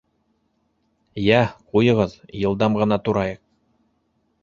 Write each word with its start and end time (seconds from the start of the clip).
—Йә, 1.25 1.43
ҡуйығыҙ, 1.75 2.17
йылдам 2.43 2.83
ғына 2.83 3.01
турайыҡ! 3.07 3.43